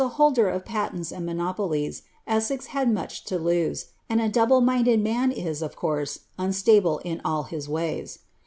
hulder 0.17 0.49
of 0.49 0.65
patenta 0.65 1.15
ami 1.15 1.27
monopolies,' 1.31 2.01
Essex 2.25 2.69
hnd 2.69 2.91
maeli 2.91 3.23
to 3.23 3.37
laae^ 3.37 3.85
nd 4.11 4.19
a 4.19 4.29
duuble 4.31 4.63
minded 4.65 4.99
man 4.99 5.31
is, 5.31 5.61
of 5.61 5.75
course, 5.75 6.21
unstnble 6.39 6.99
in 7.05 7.21
all 7.23 7.49
bis 7.51 7.67
wayv. 7.67 8.17